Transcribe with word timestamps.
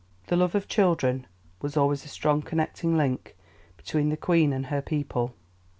The 0.29 0.35
love 0.35 0.55
of 0.55 0.67
children 0.67 1.27
was 1.61 1.77
always 1.77 2.03
a 2.03 2.07
strong 2.07 2.41
connecting 2.41 2.97
link 2.97 3.37
between 3.77 4.09
the 4.09 4.17
Queen 4.17 4.51
and 4.51 4.65
her 4.65 4.81
people. 4.81 5.35